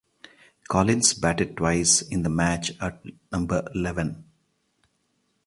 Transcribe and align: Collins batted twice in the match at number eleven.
Collins 0.67 1.13
batted 1.13 1.55
twice 1.57 2.01
in 2.01 2.23
the 2.23 2.29
match 2.31 2.71
at 2.81 3.03
number 3.31 3.69
eleven. 3.75 4.25